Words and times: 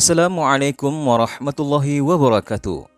Assalamualaikum 0.00 0.96
warahmatullahi 0.96 2.00
wabarakatuh. 2.00 2.88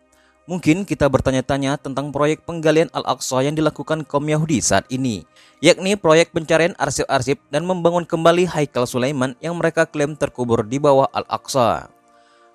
Mungkin 0.47 0.87
kita 0.87 1.11
bertanya-tanya 1.11 1.75
tentang 1.75 2.15
proyek 2.15 2.47
penggalian 2.47 2.95
Al-Aqsa 2.95 3.43
yang 3.43 3.59
dilakukan 3.59 4.07
kaum 4.07 4.23
Yahudi 4.23 4.63
saat 4.63 4.87
ini, 4.87 5.27
yakni 5.59 5.99
proyek 5.99 6.31
pencarian 6.31 6.79
arsip-arsip 6.79 7.43
dan 7.51 7.67
membangun 7.67 8.07
kembali 8.07 8.47
Haikal 8.47 8.87
Sulaiman 8.87 9.35
yang 9.43 9.59
mereka 9.59 9.83
klaim 9.83 10.15
terkubur 10.15 10.63
di 10.63 10.79
bawah 10.79 11.11
Al-Aqsa. 11.11 11.91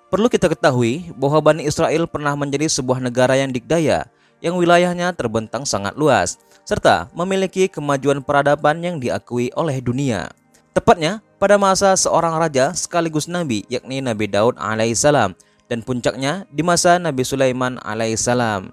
Perlu 0.08 0.32
kita 0.32 0.48
ketahui 0.48 1.12
bahwa 1.12 1.44
Bani 1.44 1.68
Israel 1.68 2.08
pernah 2.08 2.32
menjadi 2.32 2.72
sebuah 2.72 3.04
negara 3.04 3.36
yang 3.36 3.52
dikdaya, 3.52 4.08
yang 4.40 4.56
wilayahnya 4.56 5.12
terbentang 5.12 5.68
sangat 5.68 5.92
luas, 6.00 6.40
serta 6.64 7.12
memiliki 7.12 7.68
kemajuan 7.68 8.24
peradaban 8.24 8.80
yang 8.80 8.96
diakui 8.96 9.52
oleh 9.52 9.76
dunia. 9.84 10.32
Tepatnya 10.78 11.18
pada 11.42 11.58
masa 11.58 11.90
seorang 11.98 12.38
raja 12.38 12.70
sekaligus 12.70 13.26
nabi 13.26 13.66
yakni 13.66 13.98
Nabi 13.98 14.30
Daud 14.30 14.54
alaihissalam 14.62 15.34
dan 15.66 15.82
puncaknya 15.82 16.46
di 16.54 16.62
masa 16.62 17.02
Nabi 17.02 17.26
Sulaiman 17.26 17.82
alaihissalam. 17.82 18.70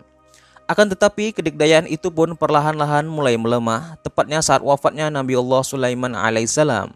Akan 0.69 0.85
tetapi 0.85 1.33
kedikdayaan 1.33 1.89
itu 1.89 2.13
pun 2.13 2.37
perlahan-lahan 2.37 3.09
mulai 3.09 3.41
melemah, 3.41 3.97
tepatnya 4.05 4.37
saat 4.45 4.61
wafatnya 4.61 5.09
Nabi 5.09 5.33
Allah 5.33 5.65
Sulaiman 5.65 6.13
alaihissalam. 6.13 6.93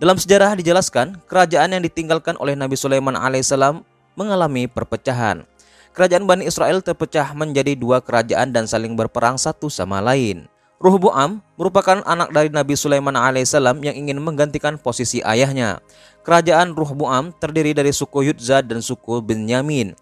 Dalam 0.00 0.16
sejarah 0.16 0.56
dijelaskan, 0.56 1.20
kerajaan 1.28 1.76
yang 1.76 1.84
ditinggalkan 1.84 2.40
oleh 2.40 2.56
Nabi 2.56 2.80
Sulaiman 2.80 3.20
alaihissalam 3.20 3.84
mengalami 4.16 4.64
perpecahan. 4.64 5.44
Kerajaan 5.92 6.24
Bani 6.24 6.48
Israel 6.48 6.80
terpecah 6.80 7.36
menjadi 7.36 7.76
dua 7.76 8.00
kerajaan 8.00 8.48
dan 8.48 8.64
saling 8.64 8.96
berperang 8.96 9.36
satu 9.36 9.68
sama 9.68 10.00
lain. 10.00 10.48
Ruhbuam 10.80 11.44
merupakan 11.60 12.00
anak 12.08 12.32
dari 12.32 12.48
Nabi 12.48 12.72
Sulaiman 12.72 13.12
alaihissalam 13.12 13.84
yang 13.84 13.92
ingin 13.92 14.16
menggantikan 14.16 14.80
posisi 14.80 15.20
ayahnya. 15.20 15.84
Kerajaan 16.24 16.72
Ruhbuam 16.72 17.36
terdiri 17.36 17.76
dari 17.76 17.92
suku 17.92 18.32
Yudza 18.32 18.64
dan 18.64 18.80
suku 18.80 19.20
Benyamin. 19.20 19.92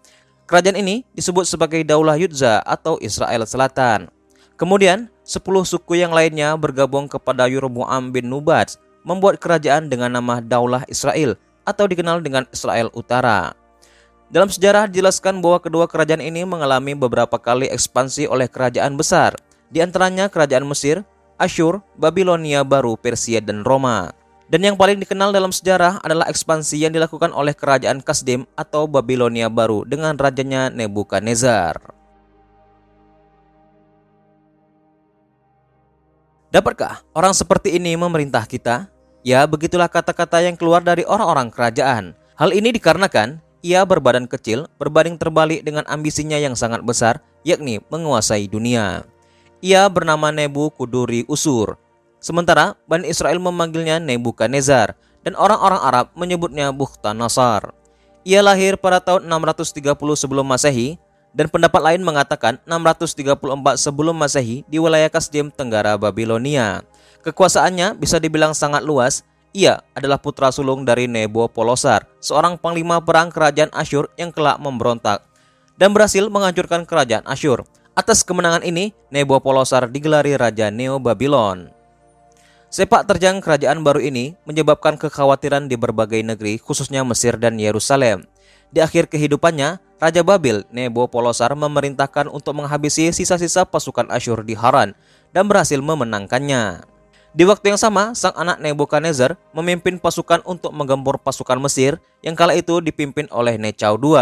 Kerajaan 0.47 0.79
ini 0.79 1.03
disebut 1.11 1.43
sebagai 1.51 1.83
Daulah 1.83 2.15
Yudza 2.15 2.63
atau 2.63 2.95
Israel 3.03 3.43
Selatan. 3.43 4.07
Kemudian, 4.55 5.11
10 5.27 5.67
suku 5.67 5.99
yang 5.99 6.15
lainnya 6.15 6.55
bergabung 6.55 7.11
kepada 7.11 7.51
Yurbuam 7.51 8.15
bin 8.15 8.31
Nubat, 8.31 8.79
membuat 9.03 9.35
kerajaan 9.43 9.91
dengan 9.91 10.15
nama 10.15 10.39
Daulah 10.39 10.87
Israel 10.87 11.35
atau 11.67 11.91
dikenal 11.91 12.23
dengan 12.23 12.47
Israel 12.55 12.87
Utara. 12.95 13.51
Dalam 14.31 14.47
sejarah 14.47 14.87
dijelaskan 14.87 15.43
bahwa 15.43 15.59
kedua 15.59 15.91
kerajaan 15.91 16.23
ini 16.23 16.47
mengalami 16.47 16.95
beberapa 16.95 17.35
kali 17.35 17.67
ekspansi 17.67 18.31
oleh 18.31 18.47
kerajaan 18.47 18.95
besar– 18.95 19.35
di 19.69 19.79
antaranya 19.79 20.27
kerajaan 20.27 20.65
Mesir, 20.65 21.05
Asyur, 21.39 21.79
Babilonia 21.95 22.65
Baru, 22.67 22.99
Persia, 22.99 23.39
dan 23.39 23.63
Roma. 23.63 24.11
Dan 24.49 24.65
yang 24.65 24.75
paling 24.75 24.97
dikenal 24.97 25.29
dalam 25.29 25.53
sejarah 25.53 26.01
adalah 26.01 26.25
ekspansi 26.25 26.81
yang 26.81 26.89
dilakukan 26.89 27.29
oleh 27.29 27.53
kerajaan 27.53 28.01
Kasdim 28.01 28.49
atau 28.57 28.89
Babilonia 28.89 29.45
Baru 29.45 29.85
dengan 29.85 30.17
rajanya 30.17 30.73
Nebukadnezar. 30.73 31.77
Dapatkah 36.49 37.05
orang 37.13 37.37
seperti 37.37 37.77
ini 37.77 37.93
memerintah 37.93 38.41
kita? 38.49 38.89
Ya, 39.21 39.45
begitulah 39.45 39.85
kata-kata 39.85 40.41
yang 40.41 40.57
keluar 40.57 40.81
dari 40.81 41.05
orang-orang 41.05 41.53
kerajaan. 41.53 42.17
Hal 42.33 42.49
ini 42.57 42.73
dikarenakan 42.73 43.37
ia 43.61 43.85
berbadan 43.85 44.25
kecil 44.25 44.65
berbanding 44.81 45.19
terbalik 45.19 45.61
dengan 45.61 45.85
ambisinya 45.85 46.41
yang 46.41 46.57
sangat 46.57 46.81
besar, 46.81 47.21
yakni 47.45 47.77
menguasai 47.93 48.49
dunia. 48.49 49.05
Ia 49.59 49.91
bernama 49.91 50.31
Nebu 50.31 50.71
Kuduri 50.71 51.27
Usur. 51.27 51.75
Sementara 52.23 52.79
Bani 52.87 53.11
Israel 53.11 53.43
memanggilnya 53.43 53.99
Nebukadnezar 53.99 54.95
dan 55.27 55.35
orang-orang 55.35 55.83
Arab 55.83 56.05
menyebutnya 56.15 56.71
Bukhtanasar. 56.71 57.75
Ia 58.23 58.39
lahir 58.39 58.79
pada 58.79 59.03
tahun 59.03 59.27
630 59.27 59.99
sebelum 60.15 60.47
Masehi 60.47 60.95
dan 61.35 61.51
pendapat 61.51 61.81
lain 61.83 62.01
mengatakan 62.07 62.55
634 62.63 63.35
sebelum 63.75 64.15
Masehi 64.15 64.63
di 64.71 64.79
wilayah 64.79 65.11
Kasdim 65.11 65.51
Tenggara 65.51 65.99
Babilonia. 65.99 66.87
Kekuasaannya 67.27 67.99
bisa 67.99 68.15
dibilang 68.15 68.55
sangat 68.55 68.79
luas. 68.87 69.27
Ia 69.51 69.83
adalah 69.91 70.21
putra 70.21 70.55
sulung 70.55 70.87
dari 70.87 71.09
Nebo 71.09 71.49
Polosar, 71.51 72.05
seorang 72.21 72.55
panglima 72.55 73.01
perang 73.01 73.27
kerajaan 73.33 73.73
Asyur 73.73 74.07
yang 74.13 74.29
kelak 74.29 74.61
memberontak 74.61 75.25
dan 75.75 75.89
berhasil 75.91 76.21
menghancurkan 76.31 76.85
kerajaan 76.85 77.25
Asyur. 77.25 77.65
Atas 77.97 78.21
kemenangan 78.21 78.61
ini, 78.61 78.93
Nebopolosar 79.09 79.89
digelari 79.89 80.37
Raja 80.37 80.69
Neo 80.69 81.01
Babylon. 81.01 81.73
Sepak 82.69 83.09
terjang 83.09 83.41
kerajaan 83.41 83.81
baru 83.81 83.97
ini 83.97 84.37
menyebabkan 84.45 84.93
kekhawatiran 84.93 85.65
di 85.65 85.73
berbagai 85.73 86.21
negeri, 86.21 86.61
khususnya 86.61 87.01
Mesir 87.01 87.41
dan 87.41 87.57
Yerusalem. 87.57 88.29
Di 88.69 88.85
akhir 88.85 89.09
kehidupannya, 89.09 89.81
Raja 89.97 90.21
Babil 90.21 90.61
Nebopolosar 90.69 91.49
memerintahkan 91.57 92.29
untuk 92.29 92.61
menghabisi 92.61 93.09
sisa-sisa 93.09 93.65
pasukan 93.65 94.05
Asyur 94.13 94.45
di 94.45 94.53
Haran 94.53 94.93
dan 95.33 95.49
berhasil 95.49 95.81
memenangkannya. 95.81 96.85
Di 97.33 97.45
waktu 97.45 97.73
yang 97.73 97.81
sama, 97.81 98.13
sang 98.13 98.33
anak 98.37 98.61
Nebukadnezar 98.61 99.37
memimpin 99.53 99.97
pasukan 99.97 100.41
untuk 100.45 100.73
menggempur 100.73 101.21
pasukan 101.21 101.61
Mesir 101.61 101.97
yang 102.25 102.37
kala 102.37 102.53
itu 102.53 102.81
dipimpin 102.81 103.25
oleh 103.33 103.57
Necau 103.57 103.97
II 103.97 104.17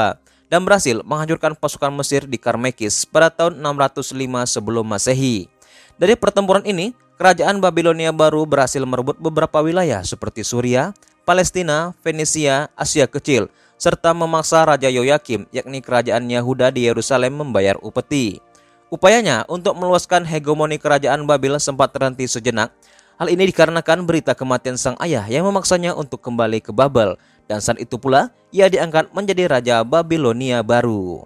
dan 0.48 0.64
berhasil 0.64 1.04
menghancurkan 1.04 1.56
pasukan 1.56 1.92
Mesir 1.92 2.24
di 2.28 2.40
Karmekis 2.40 3.04
pada 3.08 3.32
tahun 3.32 3.60
605 3.60 4.12
sebelum 4.48 4.86
Masehi. 4.88 5.52
Dari 5.98 6.16
pertempuran 6.16 6.64
ini, 6.64 6.96
kerajaan 7.20 7.60
Babilonia 7.60 8.16
baru 8.16 8.48
berhasil 8.48 8.82
merebut 8.84 9.20
beberapa 9.20 9.60
wilayah 9.60 10.04
seperti 10.04 10.46
Suria, 10.48 10.96
Palestina, 11.28 11.92
Venesia, 12.06 12.72
Asia 12.80 13.10
Kecil, 13.10 13.52
serta 13.76 14.16
memaksa 14.16 14.64
Raja 14.64 14.88
Yoyakim, 14.88 15.46
yakni 15.52 15.84
kerajaan 15.84 16.26
Yahuda 16.32 16.72
di 16.72 16.88
Yerusalem 16.88 17.44
membayar 17.44 17.76
upeti. 17.84 18.40
Upayanya 18.88 19.44
untuk 19.52 19.76
meluaskan 19.76 20.24
hegemoni 20.24 20.80
kerajaan 20.80 21.28
Babil 21.28 21.52
sempat 21.60 21.92
terhenti 21.92 22.24
sejenak. 22.24 22.72
Hal 23.18 23.34
ini 23.34 23.50
dikarenakan 23.50 24.06
berita 24.06 24.38
kematian 24.38 24.78
sang 24.78 24.94
ayah 25.02 25.26
yang 25.26 25.42
memaksanya 25.50 25.98
untuk 25.98 26.22
kembali 26.22 26.62
ke 26.62 26.70
Babel 26.70 27.18
dan 27.50 27.58
saat 27.58 27.82
itu 27.82 27.98
pula 27.98 28.30
ia 28.54 28.70
diangkat 28.70 29.10
menjadi 29.10 29.50
raja 29.50 29.76
Babilonia 29.82 30.62
baru. 30.62 31.26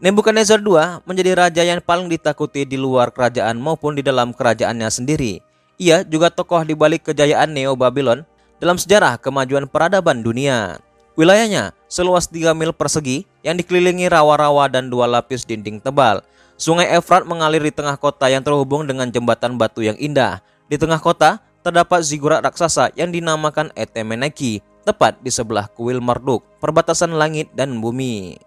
Nebukadnezar 0.00 0.60
II 0.64 1.04
menjadi 1.04 1.32
raja 1.36 1.62
yang 1.64 1.84
paling 1.84 2.08
ditakuti 2.08 2.64
di 2.64 2.80
luar 2.80 3.12
kerajaan 3.12 3.60
maupun 3.60 3.96
di 3.96 4.00
dalam 4.00 4.32
kerajaannya 4.32 4.88
sendiri. 4.88 5.40
Ia 5.76 6.00
juga 6.04 6.32
tokoh 6.32 6.64
di 6.64 6.72
balik 6.72 7.08
kejayaan 7.08 7.52
Neo 7.52 7.76
Babylon 7.76 8.24
dalam 8.56 8.80
sejarah 8.80 9.20
kemajuan 9.20 9.68
peradaban 9.68 10.24
dunia. 10.24 10.80
Wilayahnya 11.14 11.76
seluas 11.86 12.26
3 12.26 12.56
mil 12.58 12.72
persegi 12.74 13.22
yang 13.46 13.54
dikelilingi 13.54 14.08
rawa-rawa 14.10 14.66
dan 14.66 14.90
dua 14.90 15.06
lapis 15.06 15.46
dinding 15.46 15.78
tebal. 15.78 16.24
Sungai 16.54 16.86
Efrat 16.94 17.26
mengalir 17.26 17.58
di 17.58 17.74
tengah 17.74 17.98
kota 17.98 18.30
yang 18.30 18.42
terhubung 18.46 18.86
dengan 18.86 19.10
jembatan 19.10 19.58
batu 19.58 19.82
yang 19.82 19.98
indah. 19.98 20.38
Di 20.70 20.78
tengah 20.78 21.02
kota 21.02 21.42
terdapat 21.66 22.06
zigurat 22.06 22.44
raksasa 22.44 22.94
yang 22.94 23.10
dinamakan 23.10 23.74
Etemeneki, 23.74 24.62
tepat 24.86 25.18
di 25.18 25.34
sebelah 25.34 25.66
kuil 25.66 25.98
Marduk, 25.98 26.46
perbatasan 26.62 27.16
langit 27.16 27.50
dan 27.58 27.82
bumi. 27.82 28.38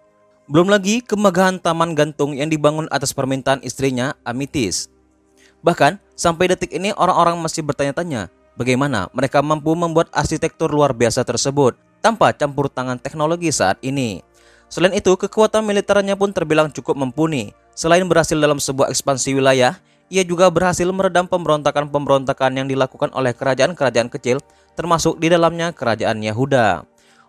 Belum 0.48 0.72
lagi 0.72 1.04
kemegahan 1.04 1.60
taman 1.60 1.92
gantung 1.92 2.32
yang 2.32 2.48
dibangun 2.48 2.88
atas 2.88 3.12
permintaan 3.12 3.60
istrinya, 3.60 4.16
Amitis. 4.24 4.88
Bahkan, 5.60 6.00
sampai 6.16 6.48
detik 6.48 6.72
ini 6.72 6.96
orang-orang 6.96 7.36
masih 7.36 7.60
bertanya-tanya 7.60 8.32
bagaimana 8.56 9.12
mereka 9.12 9.44
mampu 9.44 9.76
membuat 9.76 10.08
arsitektur 10.16 10.72
luar 10.72 10.96
biasa 10.96 11.20
tersebut 11.28 11.76
tanpa 12.00 12.32
campur 12.32 12.72
tangan 12.72 12.96
teknologi 12.96 13.52
saat 13.52 13.76
ini. 13.84 14.24
Selain 14.72 14.96
itu, 14.96 15.12
kekuatan 15.12 15.60
militernya 15.60 16.16
pun 16.16 16.32
terbilang 16.32 16.72
cukup 16.72 16.96
mumpuni. 16.96 17.52
Selain 17.78 18.02
berhasil 18.10 18.34
dalam 18.34 18.58
sebuah 18.58 18.90
ekspansi 18.90 19.38
wilayah, 19.38 19.78
ia 20.10 20.26
juga 20.26 20.50
berhasil 20.50 20.90
meredam 20.90 21.30
pemberontakan-pemberontakan 21.30 22.58
yang 22.58 22.66
dilakukan 22.66 23.14
oleh 23.14 23.30
kerajaan-kerajaan 23.30 24.10
kecil, 24.10 24.42
termasuk 24.74 25.22
di 25.22 25.30
dalamnya 25.30 25.70
kerajaan 25.70 26.18
Yahuda. 26.18 26.82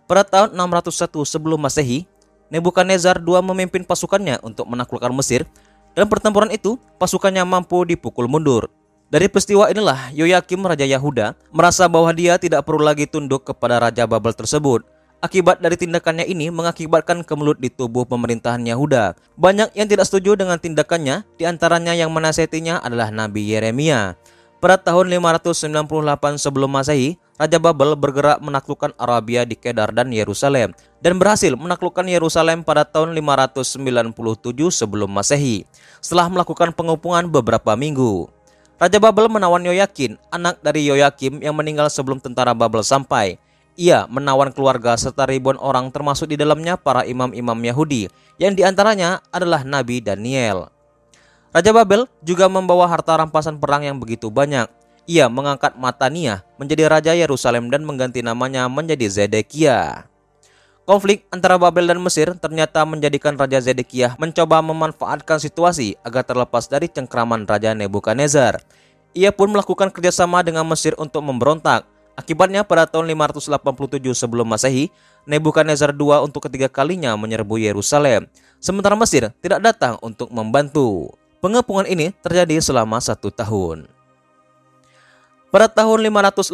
Pada 0.10 0.26
tahun 0.26 0.58
601 0.58 1.22
sebelum 1.22 1.62
Masehi, 1.62 2.10
Nebukadnezar 2.50 3.22
II 3.22 3.38
memimpin 3.46 3.86
pasukannya 3.86 4.42
untuk 4.42 4.66
menaklukkan 4.66 5.14
Mesir, 5.14 5.46
dan 5.94 6.10
pertempuran 6.10 6.50
itu 6.50 6.82
pasukannya 6.98 7.46
mampu 7.46 7.86
dipukul 7.86 8.26
mundur. 8.26 8.74
Dari 9.14 9.30
peristiwa 9.30 9.70
inilah 9.70 10.10
Yoyakim 10.18 10.66
Raja 10.66 10.82
Yahuda 10.82 11.38
merasa 11.54 11.86
bahwa 11.86 12.10
dia 12.10 12.42
tidak 12.42 12.66
perlu 12.66 12.82
lagi 12.82 13.06
tunduk 13.06 13.46
kepada 13.46 13.78
Raja 13.78 14.10
Babel 14.10 14.34
tersebut, 14.34 14.82
Akibat 15.20 15.60
dari 15.60 15.76
tindakannya 15.76 16.24
ini 16.24 16.48
mengakibatkan 16.48 17.28
kemelut 17.28 17.60
di 17.60 17.68
tubuh 17.68 18.08
pemerintahan 18.08 18.64
Yahuda. 18.64 19.20
Banyak 19.36 19.76
yang 19.76 19.92
tidak 19.92 20.08
setuju 20.08 20.40
dengan 20.40 20.56
tindakannya, 20.56 21.28
di 21.36 21.44
antaranya 21.44 21.92
yang 21.92 22.08
menasihatinya 22.08 22.80
adalah 22.80 23.12
Nabi 23.12 23.52
Yeremia. 23.52 24.16
Pada 24.64 24.80
tahun 24.80 25.12
598 25.12 26.40
sebelum 26.40 26.72
Masehi, 26.72 27.20
Raja 27.36 27.60
Babel 27.60 28.00
bergerak 28.00 28.40
menaklukkan 28.40 28.96
Arabia 28.96 29.44
di 29.44 29.60
Kedar 29.60 29.92
dan 29.92 30.08
Yerusalem 30.08 30.72
dan 31.04 31.20
berhasil 31.20 31.52
menaklukkan 31.52 32.08
Yerusalem 32.08 32.64
pada 32.64 32.88
tahun 32.88 33.12
597 33.12 34.16
sebelum 34.72 35.12
Masehi. 35.12 35.68
Setelah 36.00 36.32
melakukan 36.32 36.72
pengupungan 36.72 37.28
beberapa 37.28 37.76
minggu, 37.76 38.32
Raja 38.80 39.00
Babel 39.04 39.28
menawan 39.28 39.68
Yoyakin, 39.68 40.16
anak 40.32 40.64
dari 40.64 40.88
Yoyakim 40.88 41.44
yang 41.44 41.60
meninggal 41.60 41.92
sebelum 41.92 42.24
tentara 42.24 42.56
Babel 42.56 42.88
sampai. 42.88 43.36
Ia 43.76 44.10
menawan 44.10 44.50
keluarga 44.56 44.98
serta 44.98 45.28
ribuan 45.30 45.58
orang 45.62 45.92
termasuk 45.94 46.32
di 46.32 46.38
dalamnya 46.40 46.78
para 46.78 47.06
imam-imam 47.06 47.58
Yahudi 47.58 48.10
yang 48.40 48.56
di 48.56 48.64
antaranya 48.66 49.20
adalah 49.30 49.68
Nabi 49.68 50.00
Daniel. 50.00 50.72
Raja 51.50 51.74
Babel 51.74 52.06
juga 52.22 52.46
membawa 52.46 52.86
harta 52.86 53.18
rampasan 53.18 53.58
perang 53.58 53.82
yang 53.82 53.98
begitu 53.98 54.30
banyak. 54.30 54.70
Ia 55.10 55.26
mengangkat 55.26 55.74
Matania 55.74 56.46
menjadi 56.62 56.86
raja 56.86 57.18
Yerusalem 57.18 57.74
dan 57.74 57.82
mengganti 57.82 58.22
namanya 58.22 58.70
menjadi 58.70 59.10
Zedekia. 59.10 60.06
Konflik 60.90 61.30
antara 61.30 61.54
Babel 61.62 61.86
dan 61.86 62.02
Mesir 62.02 62.34
ternyata 62.42 62.82
menjadikan 62.82 63.38
Raja 63.38 63.62
Zedekiah 63.62 64.18
mencoba 64.18 64.58
memanfaatkan 64.66 65.38
situasi 65.38 65.94
agar 66.02 66.26
terlepas 66.26 66.66
dari 66.66 66.90
cengkraman 66.90 67.46
Raja 67.46 67.78
Nebukadnezar. 67.78 68.66
Ia 69.14 69.30
pun 69.30 69.54
melakukan 69.54 69.94
kerjasama 69.94 70.42
dengan 70.42 70.66
Mesir 70.66 70.98
untuk 70.98 71.22
memberontak. 71.22 71.86
Akibatnya 72.20 72.68
pada 72.68 72.84
tahun 72.84 73.08
587 73.16 74.04
sebelum 74.12 74.44
Masehi, 74.44 74.92
Nebukadnezar 75.24 75.96
II 75.96 76.28
untuk 76.28 76.52
ketiga 76.52 76.68
kalinya 76.68 77.16
menyerbu 77.16 77.56
Yerusalem. 77.56 78.28
Sementara 78.60 79.00
Mesir 79.00 79.32
tidak 79.40 79.64
datang 79.64 79.96
untuk 80.04 80.28
membantu. 80.28 81.16
Pengepungan 81.40 81.88
ini 81.88 82.12
terjadi 82.20 82.60
selama 82.60 83.00
satu 83.00 83.32
tahun. 83.32 83.88
Pada 85.50 85.72
tahun 85.72 86.12
586 86.12 86.54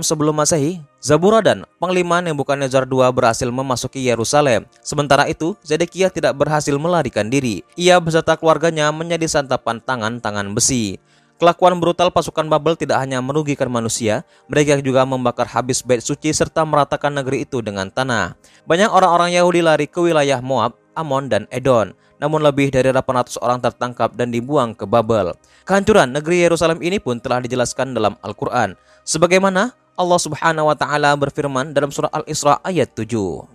sebelum 0.00 0.32
Masehi, 0.32 0.80
Zaburadan, 1.02 1.66
Panglima 1.76 2.22
Nebukadnezar 2.22 2.86
II 2.86 3.04
berhasil 3.10 3.50
memasuki 3.50 4.00
Yerusalem. 4.06 4.64
Sementara 4.80 5.26
itu, 5.26 5.58
Zedekiah 5.60 6.08
tidak 6.08 6.38
berhasil 6.38 6.72
melarikan 6.78 7.28
diri. 7.28 7.66
Ia 7.74 7.98
beserta 7.98 8.38
keluarganya 8.38 8.94
menjadi 8.94 9.26
santapan 9.26 9.82
tangan-tangan 9.82 10.54
besi. 10.54 11.02
Kelakuan 11.34 11.76
brutal 11.82 12.14
pasukan 12.14 12.46
Babel 12.46 12.78
tidak 12.78 13.02
hanya 13.02 13.18
merugikan 13.18 13.66
manusia, 13.66 14.22
mereka 14.46 14.78
juga 14.78 15.02
membakar 15.02 15.50
habis 15.50 15.82
bait 15.82 15.98
suci 15.98 16.30
serta 16.30 16.62
meratakan 16.62 17.10
negeri 17.10 17.42
itu 17.42 17.58
dengan 17.58 17.90
tanah. 17.90 18.38
Banyak 18.64 18.90
orang-orang 18.90 19.34
Yahudi 19.34 19.60
lari 19.60 19.86
ke 19.90 19.98
wilayah 19.98 20.38
Moab, 20.38 20.78
Amon, 20.94 21.26
dan 21.26 21.50
Edon 21.50 21.92
namun 22.22 22.40
lebih 22.40 22.72
dari 22.72 22.88
800 22.88 23.36
orang 23.42 23.58
tertangkap 23.60 24.16
dan 24.16 24.32
dibuang 24.32 24.72
ke 24.72 24.88
Babel. 24.88 25.36
Kehancuran 25.68 26.08
negeri 26.08 26.48
Yerusalem 26.48 26.80
ini 26.80 26.96
pun 26.96 27.20
telah 27.20 27.44
dijelaskan 27.44 27.92
dalam 27.92 28.16
Al-Quran. 28.24 28.78
Sebagaimana 29.04 29.76
Allah 29.94 30.18
subhanahu 30.18 30.72
wa 30.72 30.76
ta'ala 30.76 31.14
berfirman 31.14 31.76
dalam 31.76 31.92
surah 31.92 32.10
Al-Isra 32.10 32.58
ayat 32.64 32.90
7. 32.96 33.53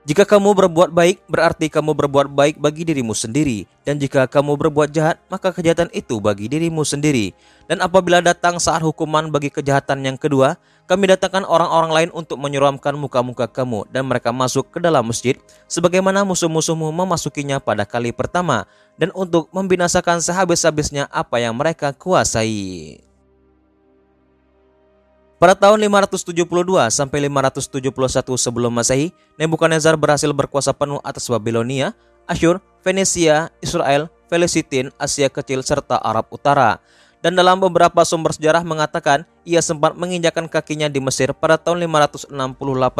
Jika 0.00 0.24
kamu 0.24 0.56
berbuat 0.56 0.96
baik, 0.96 1.28
berarti 1.28 1.68
kamu 1.68 1.92
berbuat 1.92 2.32
baik 2.32 2.56
bagi 2.56 2.88
dirimu 2.88 3.12
sendiri. 3.12 3.68
Dan 3.84 4.00
jika 4.00 4.24
kamu 4.24 4.56
berbuat 4.56 4.88
jahat, 4.96 5.20
maka 5.28 5.52
kejahatan 5.52 5.92
itu 5.92 6.16
bagi 6.24 6.48
dirimu 6.48 6.88
sendiri. 6.88 7.36
Dan 7.68 7.84
apabila 7.84 8.24
datang 8.24 8.56
saat 8.56 8.80
hukuman 8.80 9.28
bagi 9.28 9.52
kejahatan 9.52 10.00
yang 10.08 10.16
kedua, 10.16 10.56
kami 10.88 11.04
datangkan 11.04 11.44
orang-orang 11.44 11.92
lain 11.92 12.10
untuk 12.16 12.40
menyeramkan 12.40 12.96
muka-muka 12.96 13.44
kamu 13.44 13.92
dan 13.92 14.08
mereka 14.08 14.32
masuk 14.32 14.72
ke 14.72 14.80
dalam 14.80 15.04
masjid 15.04 15.36
sebagaimana 15.68 16.24
musuh-musuhmu 16.24 16.88
memasukinya 16.96 17.60
pada 17.60 17.84
kali 17.84 18.10
pertama 18.10 18.64
dan 18.96 19.12
untuk 19.12 19.52
membinasakan 19.52 20.24
sehabis-habisnya 20.24 21.12
apa 21.12 21.44
yang 21.44 21.52
mereka 21.52 21.92
kuasai. 21.92 23.09
Pada 25.40 25.56
tahun 25.56 25.80
572 25.88 26.44
sampai 26.92 27.24
571 27.24 28.36
sebelum 28.36 28.68
Masehi, 28.76 29.08
Nebukadnezar 29.40 29.96
berhasil 29.96 30.28
berkuasa 30.36 30.76
penuh 30.76 31.00
atas 31.00 31.32
Babilonia, 31.32 31.96
Asyur, 32.28 32.60
Venesia, 32.84 33.48
Israel, 33.64 34.12
Filistin, 34.28 34.92
Asia 35.00 35.32
Kecil 35.32 35.64
serta 35.64 35.96
Arab 35.96 36.28
Utara. 36.28 36.76
Dan 37.24 37.40
dalam 37.40 37.56
beberapa 37.56 38.04
sumber 38.04 38.36
sejarah 38.36 38.60
mengatakan 38.68 39.24
ia 39.48 39.64
sempat 39.64 39.96
menginjakan 39.96 40.44
kakinya 40.44 40.92
di 40.92 41.00
Mesir 41.00 41.32
pada 41.32 41.56
tahun 41.56 41.88
568 41.88 42.36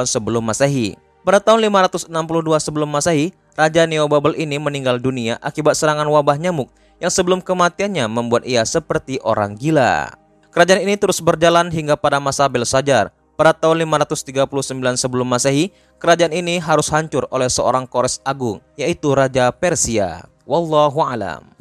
sebelum 0.08 0.40
Masehi. 0.40 0.96
Pada 1.20 1.44
tahun 1.44 1.60
562 1.68 2.08
sebelum 2.56 2.88
Masehi, 2.88 3.36
Raja 3.52 3.84
Neo 3.84 4.08
Babel 4.08 4.32
ini 4.40 4.56
meninggal 4.56 4.96
dunia 4.96 5.36
akibat 5.44 5.76
serangan 5.76 6.08
wabah 6.08 6.40
nyamuk 6.40 6.72
yang 7.04 7.12
sebelum 7.12 7.44
kematiannya 7.44 8.08
membuat 8.08 8.48
ia 8.48 8.64
seperti 8.64 9.20
orang 9.20 9.60
gila. 9.60 10.19
Kerajaan 10.50 10.82
ini 10.82 10.98
terus 10.98 11.22
berjalan 11.22 11.70
hingga 11.70 11.94
pada 11.94 12.18
masa 12.18 12.50
Belsajar. 12.50 13.14
Pada 13.38 13.54
tahun 13.54 13.86
539 13.86 14.98
sebelum 14.98 15.22
Masehi, 15.22 15.70
kerajaan 16.02 16.34
ini 16.34 16.58
harus 16.58 16.90
hancur 16.90 17.24
oleh 17.30 17.46
seorang 17.46 17.86
Kores 17.86 18.18
agung, 18.26 18.58
yaitu 18.74 19.14
Raja 19.14 19.54
Persia. 19.54 20.26
Wallahu 20.42 21.06
alam. 21.06 21.59